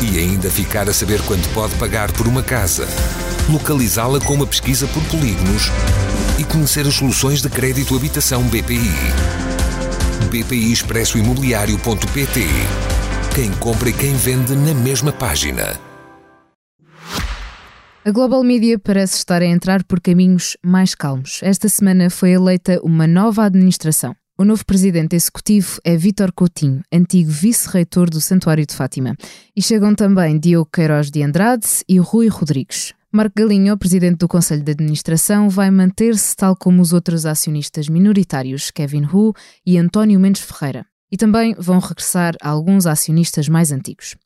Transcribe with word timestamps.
E 0.00 0.18
ainda 0.18 0.50
ficar 0.50 0.88
a 0.88 0.92
saber 0.92 1.20
quanto 1.22 1.48
pode 1.50 1.74
pagar 1.76 2.12
por 2.12 2.26
uma 2.26 2.42
casa 2.42 2.86
localizá-la 3.48 4.20
com 4.20 4.34
uma 4.34 4.46
pesquisa 4.46 4.86
por 4.88 5.02
polígonos 5.04 5.70
e 6.38 6.44
conhecer 6.44 6.86
as 6.86 6.94
soluções 6.94 7.40
de 7.40 7.48
crédito 7.48 7.96
habitação 7.96 8.42
BPI. 8.44 8.90
BPI 10.30 10.72
Expresso 10.72 11.18
Imobiliário.pt 11.18 12.40
Quem 13.34 13.52
compra 13.52 13.90
e 13.90 13.92
quem 13.92 14.14
vende 14.14 14.54
na 14.54 14.74
mesma 14.74 15.12
página. 15.12 15.78
A 18.04 18.10
Global 18.10 18.42
Media 18.44 18.78
parece 18.78 19.16
estar 19.16 19.42
a 19.42 19.46
entrar 19.46 19.82
por 19.84 20.00
caminhos 20.00 20.56
mais 20.64 20.94
calmos. 20.94 21.40
Esta 21.42 21.68
semana 21.68 22.08
foi 22.08 22.30
eleita 22.30 22.80
uma 22.82 23.06
nova 23.06 23.44
administração. 23.44 24.14
O 24.38 24.44
novo 24.44 24.66
presidente 24.66 25.16
executivo 25.16 25.80
é 25.82 25.96
Vítor 25.96 26.30
Coutinho, 26.30 26.82
antigo 26.92 27.30
vice-reitor 27.30 28.10
do 28.10 28.20
Santuário 28.20 28.66
de 28.66 28.74
Fátima. 28.74 29.16
E 29.56 29.62
chegam 29.62 29.94
também 29.94 30.38
Diogo 30.38 30.68
Queiroz 30.70 31.10
de 31.10 31.22
Andrade 31.22 31.66
e 31.88 31.98
Rui 31.98 32.28
Rodrigues. 32.28 32.92
Marco 33.10 33.32
Galinho, 33.34 33.78
presidente 33.78 34.18
do 34.18 34.28
Conselho 34.28 34.62
de 34.62 34.72
Administração, 34.72 35.48
vai 35.48 35.70
manter-se 35.70 36.36
tal 36.36 36.54
como 36.54 36.82
os 36.82 36.92
outros 36.92 37.24
acionistas 37.24 37.88
minoritários, 37.88 38.70
Kevin 38.70 39.06
Hu 39.06 39.32
e 39.64 39.78
António 39.78 40.20
Mendes 40.20 40.42
Ferreira. 40.42 40.84
E 41.10 41.16
também 41.16 41.54
vão 41.58 41.78
regressar 41.78 42.34
alguns 42.42 42.84
acionistas 42.84 43.48
mais 43.48 43.72
antigos. 43.72 44.16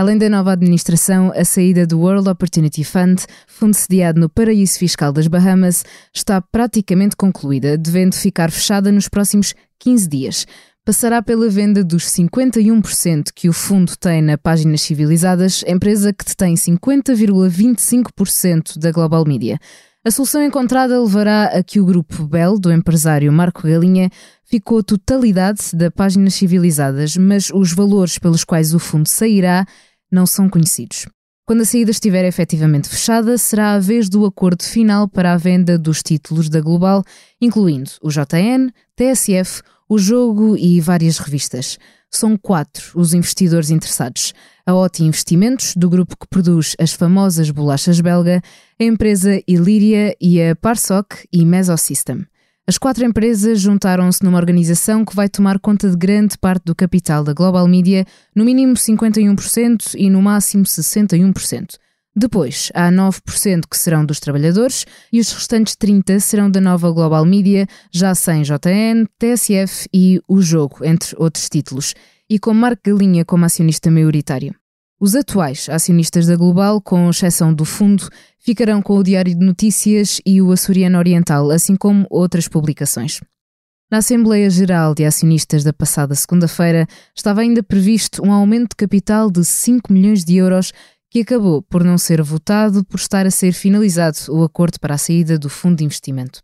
Além 0.00 0.16
da 0.16 0.30
nova 0.30 0.52
administração, 0.52 1.30
a 1.36 1.44
saída 1.44 1.86
do 1.86 2.00
World 2.00 2.26
Opportunity 2.26 2.82
Fund, 2.82 3.22
fundo 3.46 3.74
sediado 3.74 4.18
no 4.18 4.30
paraíso 4.30 4.78
fiscal 4.78 5.12
das 5.12 5.26
Bahamas, 5.26 5.84
está 6.10 6.40
praticamente 6.40 7.14
concluída, 7.14 7.76
devendo 7.76 8.14
ficar 8.14 8.50
fechada 8.50 8.90
nos 8.90 9.10
próximos 9.10 9.54
15 9.78 10.08
dias 10.08 10.46
passará 10.86 11.20
pela 11.22 11.50
venda 11.50 11.84
dos 11.84 12.06
51% 12.06 13.24
que 13.34 13.50
o 13.50 13.52
fundo 13.52 13.94
tem 13.98 14.22
na 14.22 14.38
Páginas 14.38 14.80
Civilizadas, 14.80 15.62
empresa 15.66 16.14
que 16.14 16.24
detém 16.24 16.54
50,25% 16.54 18.78
da 18.78 18.90
Global 18.90 19.26
Media. 19.26 19.58
A 20.02 20.10
solução 20.10 20.42
encontrada 20.42 20.98
levará 20.98 21.44
a 21.44 21.62
que 21.62 21.78
o 21.78 21.84
grupo 21.84 22.24
Bell, 22.24 22.58
do 22.58 22.72
empresário 22.72 23.30
Marco 23.30 23.68
Galinha, 23.68 24.08
ficou 24.46 24.78
a 24.78 24.82
totalidade 24.82 25.60
da 25.74 25.90
Páginas 25.90 26.34
Civilizadas, 26.34 27.18
mas 27.18 27.50
os 27.50 27.74
valores 27.74 28.18
pelos 28.18 28.42
quais 28.42 28.72
o 28.72 28.78
fundo 28.78 29.06
sairá 29.06 29.66
não 30.10 30.26
são 30.26 30.48
conhecidos. 30.48 31.06
Quando 31.46 31.62
a 31.62 31.64
saída 31.64 31.90
estiver 31.90 32.24
efetivamente 32.24 32.88
fechada, 32.88 33.36
será 33.36 33.74
a 33.74 33.78
vez 33.80 34.08
do 34.08 34.24
acordo 34.24 34.62
final 34.62 35.08
para 35.08 35.32
a 35.32 35.36
venda 35.36 35.76
dos 35.76 36.02
títulos 36.02 36.48
da 36.48 36.60
Global, 36.60 37.02
incluindo 37.40 37.90
o 38.00 38.08
JN, 38.08 38.70
TSF, 38.94 39.62
o 39.88 39.98
Jogo 39.98 40.56
e 40.56 40.80
várias 40.80 41.18
revistas. 41.18 41.76
São 42.08 42.36
quatro 42.36 42.92
os 42.94 43.14
investidores 43.14 43.70
interessados. 43.70 44.32
A 44.64 44.72
OTI 44.74 45.04
Investimentos, 45.04 45.74
do 45.74 45.90
grupo 45.90 46.16
que 46.16 46.28
produz 46.28 46.76
as 46.78 46.92
famosas 46.92 47.50
bolachas 47.50 48.00
belga, 48.00 48.40
a 48.78 48.84
empresa 48.84 49.42
Illyria 49.46 50.14
e 50.20 50.40
a 50.40 50.54
Parsoc 50.54 51.14
e 51.32 51.44
Mesosystem. 51.44 52.24
As 52.70 52.78
quatro 52.78 53.04
empresas 53.04 53.60
juntaram-se 53.60 54.22
numa 54.22 54.38
organização 54.38 55.04
que 55.04 55.16
vai 55.16 55.28
tomar 55.28 55.58
conta 55.58 55.90
de 55.90 55.96
grande 55.96 56.38
parte 56.38 56.66
do 56.66 56.72
capital 56.72 57.24
da 57.24 57.32
Global 57.32 57.66
Media, 57.66 58.06
no 58.32 58.44
mínimo 58.44 58.74
51% 58.74 59.96
e 59.96 60.08
no 60.08 60.22
máximo 60.22 60.62
61%. 60.62 61.74
Depois, 62.14 62.70
há 62.72 62.88
9% 62.88 63.62
que 63.68 63.76
serão 63.76 64.06
dos 64.06 64.20
trabalhadores 64.20 64.86
e 65.12 65.18
os 65.18 65.32
restantes 65.32 65.74
30% 65.74 66.20
serão 66.20 66.48
da 66.48 66.60
nova 66.60 66.92
Global 66.92 67.24
Media, 67.24 67.66
já 67.90 68.14
sem 68.14 68.42
JN, 68.42 69.04
TSF 69.18 69.88
e 69.92 70.20
O 70.28 70.40
Jogo, 70.40 70.84
entre 70.84 71.16
outros 71.18 71.48
títulos, 71.48 71.92
e 72.28 72.38
com 72.38 72.54
Marco 72.54 72.82
Galinha 72.84 73.24
como 73.24 73.44
acionista 73.44 73.90
maioritário. 73.90 74.59
Os 75.02 75.14
atuais 75.14 75.66
acionistas 75.70 76.26
da 76.26 76.36
Global, 76.36 76.78
com 76.78 77.08
exceção 77.08 77.54
do 77.54 77.64
fundo, 77.64 78.06
ficarão 78.38 78.82
com 78.82 78.98
o 78.98 79.02
Diário 79.02 79.34
de 79.34 79.42
Notícias 79.42 80.20
e 80.26 80.42
o 80.42 80.52
Açoriano 80.52 80.98
Oriental, 80.98 81.50
assim 81.50 81.74
como 81.74 82.06
outras 82.10 82.46
publicações. 82.46 83.18
Na 83.90 83.98
Assembleia 83.98 84.50
Geral 84.50 84.94
de 84.94 85.06
Acionistas 85.06 85.64
da 85.64 85.72
passada 85.72 86.14
segunda-feira, 86.14 86.86
estava 87.16 87.40
ainda 87.40 87.62
previsto 87.62 88.22
um 88.22 88.30
aumento 88.30 88.72
de 88.72 88.76
capital 88.76 89.30
de 89.30 89.42
5 89.42 89.90
milhões 89.90 90.22
de 90.22 90.36
euros 90.36 90.70
que 91.10 91.20
acabou 91.20 91.62
por 91.62 91.82
não 91.82 91.96
ser 91.96 92.20
votado 92.20 92.84
por 92.84 93.00
estar 93.00 93.26
a 93.26 93.30
ser 93.30 93.52
finalizado 93.52 94.18
o 94.28 94.44
acordo 94.44 94.78
para 94.78 94.96
a 94.96 94.98
saída 94.98 95.38
do 95.38 95.48
fundo 95.48 95.78
de 95.78 95.84
investimento. 95.84 96.42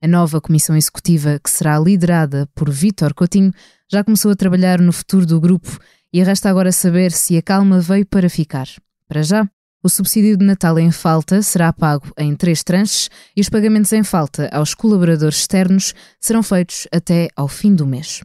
A 0.00 0.06
nova 0.06 0.40
comissão 0.40 0.76
executiva, 0.76 1.40
que 1.42 1.50
será 1.50 1.76
liderada 1.80 2.48
por 2.54 2.70
Vítor 2.70 3.12
Coutinho, 3.12 3.52
já 3.90 4.04
começou 4.04 4.30
a 4.30 4.36
trabalhar 4.36 4.80
no 4.80 4.92
futuro 4.92 5.26
do 5.26 5.40
grupo 5.40 5.80
e 6.12 6.22
resta 6.22 6.48
agora 6.48 6.72
saber 6.72 7.12
se 7.12 7.36
a 7.36 7.42
calma 7.42 7.80
veio 7.80 8.06
para 8.06 8.30
ficar. 8.30 8.68
Para 9.06 9.22
já, 9.22 9.48
o 9.82 9.88
subsídio 9.88 10.36
de 10.36 10.44
Natal 10.44 10.78
em 10.78 10.90
falta 10.90 11.40
será 11.40 11.72
pago 11.72 12.10
em 12.18 12.34
três 12.34 12.64
tranches 12.64 13.08
e 13.36 13.40
os 13.40 13.48
pagamentos 13.48 13.92
em 13.92 14.02
falta 14.02 14.48
aos 14.52 14.74
colaboradores 14.74 15.38
externos 15.38 15.94
serão 16.20 16.42
feitos 16.42 16.88
até 16.92 17.28
ao 17.36 17.46
fim 17.46 17.74
do 17.74 17.86
mês. 17.86 18.22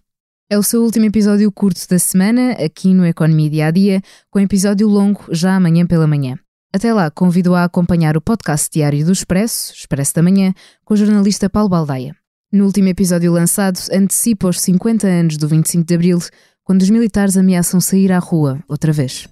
É 0.50 0.58
o 0.58 0.64
seu 0.64 0.84
último 0.84 1.06
episódio 1.06 1.52
curto 1.52 1.88
da 1.88 1.98
semana, 1.98 2.52
aqui 2.54 2.94
no 2.94 3.06
Economia 3.06 3.50
Dia 3.50 3.68
a 3.68 3.72
Dia, 3.72 4.02
com 4.30 4.40
episódio 4.40 4.88
longo 4.88 5.26
já 5.32 5.56
amanhã 5.56 5.86
pela 5.86 6.08
manhã. 6.08 6.38
Até 6.74 6.92
lá, 6.92 7.12
convido 7.12 7.54
a 7.54 7.64
acompanhar 7.64 8.18
o 8.18 8.22
podcast 8.22 8.68
diário 8.72 9.06
do 9.06 9.12
Expresso, 9.12 9.74
Expresso 9.74 10.16
da 10.16 10.24
Manhã, 10.24 10.54
com 10.84 10.96
o 10.96 10.98
jornalista 10.98 11.50
Paulo 11.50 11.70
Baldaia. 11.70 12.16
No 12.52 12.66
último 12.66 12.88
episódio 12.88 13.32
lançado, 13.32 13.80
antecipa 13.92 14.48
os 14.48 14.60
50 14.60 15.08
anos 15.08 15.38
do 15.38 15.48
25 15.48 15.86
de 15.86 15.96
Abril, 15.96 16.20
quando 16.64 16.82
os 16.82 16.90
militares 16.90 17.38
ameaçam 17.38 17.82
sair 17.82 18.12
à 18.12 18.20
rua 18.20 18.60
outra 18.68 18.92
vez. 18.92 19.28